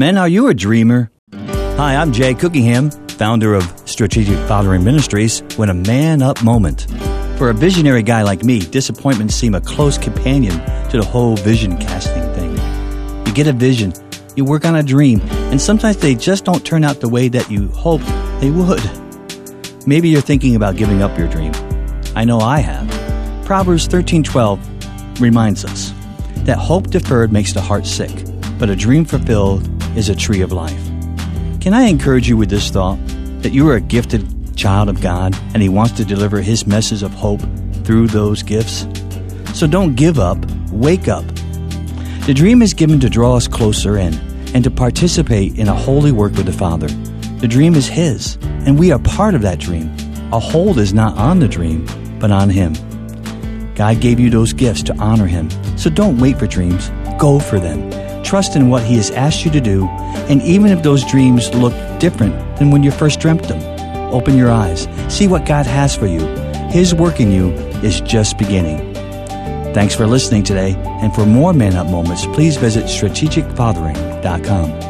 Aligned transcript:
Men, 0.00 0.16
are 0.16 0.30
you 0.30 0.48
a 0.48 0.54
dreamer? 0.54 1.10
Hi, 1.34 1.94
I'm 1.94 2.10
Jay 2.10 2.32
Cookingham, 2.32 2.90
founder 2.90 3.52
of 3.52 3.64
Strategic 3.84 4.38
Fathering 4.48 4.82
Ministries, 4.82 5.42
when 5.56 5.68
a 5.68 5.74
man 5.74 6.22
up 6.22 6.42
moment. 6.42 6.86
For 7.36 7.50
a 7.50 7.52
visionary 7.52 8.02
guy 8.02 8.22
like 8.22 8.42
me, 8.42 8.60
disappointments 8.60 9.34
seem 9.34 9.54
a 9.54 9.60
close 9.60 9.98
companion 9.98 10.54
to 10.88 10.96
the 10.96 11.04
whole 11.04 11.36
vision 11.36 11.76
casting 11.76 12.22
thing. 12.32 13.26
You 13.26 13.34
get 13.34 13.46
a 13.46 13.52
vision, 13.52 13.92
you 14.36 14.46
work 14.46 14.64
on 14.64 14.74
a 14.74 14.82
dream, 14.82 15.20
and 15.50 15.60
sometimes 15.60 15.98
they 15.98 16.14
just 16.14 16.46
don't 16.46 16.64
turn 16.64 16.82
out 16.82 17.00
the 17.00 17.08
way 17.10 17.28
that 17.28 17.50
you 17.50 17.68
hoped 17.68 18.06
they 18.40 18.50
would. 18.50 18.80
Maybe 19.86 20.08
you're 20.08 20.22
thinking 20.22 20.56
about 20.56 20.76
giving 20.76 21.02
up 21.02 21.18
your 21.18 21.28
dream. 21.28 21.52
I 22.16 22.24
know 22.24 22.38
I 22.40 22.60
have. 22.60 22.88
Proverbs 23.44 23.86
13:12 23.86 25.20
reminds 25.20 25.66
us 25.66 25.92
that 26.46 26.56
hope 26.56 26.86
deferred 26.86 27.34
makes 27.34 27.52
the 27.52 27.60
heart 27.60 27.84
sick, 27.84 28.24
but 28.58 28.70
a 28.70 28.74
dream 28.74 29.04
fulfilled 29.04 29.68
is 29.96 30.08
a 30.08 30.14
tree 30.14 30.40
of 30.40 30.52
life. 30.52 30.82
Can 31.60 31.74
I 31.74 31.82
encourage 31.82 32.28
you 32.28 32.36
with 32.36 32.50
this 32.50 32.70
thought 32.70 32.98
that 33.42 33.52
you 33.52 33.68
are 33.68 33.76
a 33.76 33.80
gifted 33.80 34.56
child 34.56 34.88
of 34.88 35.00
God 35.00 35.36
and 35.54 35.62
He 35.62 35.68
wants 35.68 35.92
to 35.92 36.04
deliver 36.04 36.40
His 36.40 36.66
message 36.66 37.02
of 37.02 37.12
hope 37.12 37.40
through 37.84 38.08
those 38.08 38.42
gifts? 38.42 38.86
So 39.54 39.66
don't 39.66 39.94
give 39.94 40.18
up, 40.18 40.38
wake 40.70 41.08
up. 41.08 41.24
The 42.26 42.34
dream 42.34 42.62
is 42.62 42.74
given 42.74 43.00
to 43.00 43.10
draw 43.10 43.36
us 43.36 43.48
closer 43.48 43.98
in 43.98 44.14
and 44.54 44.64
to 44.64 44.70
participate 44.70 45.58
in 45.58 45.68
a 45.68 45.74
holy 45.74 46.12
work 46.12 46.34
with 46.34 46.46
the 46.46 46.52
Father. 46.52 46.88
The 47.38 47.48
dream 47.48 47.74
is 47.74 47.86
His, 47.86 48.38
and 48.42 48.78
we 48.78 48.92
are 48.92 48.98
part 48.98 49.34
of 49.34 49.42
that 49.42 49.58
dream. 49.58 49.94
A 50.32 50.38
hold 50.38 50.78
is 50.78 50.92
not 50.92 51.16
on 51.16 51.40
the 51.40 51.48
dream, 51.48 51.86
but 52.18 52.30
on 52.30 52.50
Him. 52.50 52.74
God 53.74 54.00
gave 54.00 54.20
you 54.20 54.30
those 54.30 54.52
gifts 54.52 54.82
to 54.84 54.96
honor 54.98 55.26
Him, 55.26 55.50
so 55.76 55.90
don't 55.90 56.18
wait 56.18 56.38
for 56.38 56.46
dreams, 56.46 56.90
go 57.18 57.40
for 57.40 57.58
them. 57.58 58.09
Trust 58.30 58.54
in 58.54 58.68
what 58.68 58.84
He 58.84 58.94
has 58.94 59.10
asked 59.10 59.44
you 59.44 59.50
to 59.50 59.60
do, 59.60 59.88
and 60.28 60.40
even 60.42 60.70
if 60.70 60.84
those 60.84 61.04
dreams 61.04 61.52
look 61.52 61.72
different 61.98 62.32
than 62.58 62.70
when 62.70 62.84
you 62.84 62.92
first 62.92 63.18
dreamt 63.18 63.42
them, 63.48 63.60
open 64.14 64.38
your 64.38 64.52
eyes, 64.52 64.86
see 65.08 65.26
what 65.26 65.44
God 65.44 65.66
has 65.66 65.96
for 65.96 66.06
you. 66.06 66.24
His 66.70 66.94
work 66.94 67.18
in 67.18 67.32
you 67.32 67.50
is 67.82 68.00
just 68.02 68.38
beginning. 68.38 68.94
Thanks 69.74 69.96
for 69.96 70.06
listening 70.06 70.44
today, 70.44 70.76
and 71.02 71.12
for 71.12 71.26
more 71.26 71.52
Man 71.52 71.74
Up 71.74 71.88
moments, 71.88 72.24
please 72.26 72.56
visit 72.56 72.84
strategicfathering.com. 72.84 74.89